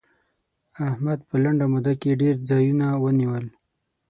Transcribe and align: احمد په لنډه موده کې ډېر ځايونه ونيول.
احمد 0.89 1.19
په 1.29 1.35
لنډه 1.43 1.65
موده 1.73 1.93
کې 2.01 2.19
ډېر 2.21 2.35
ځايونه 2.49 2.87
ونيول. 3.03 3.45